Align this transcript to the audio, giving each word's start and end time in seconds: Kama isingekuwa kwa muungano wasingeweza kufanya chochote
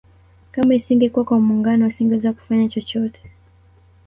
Kama 0.51 0.73
isingekuwa 0.75 1.25
kwa 1.25 1.39
muungano 1.39 1.85
wasingeweza 1.85 2.33
kufanya 2.33 2.69
chochote 2.69 3.21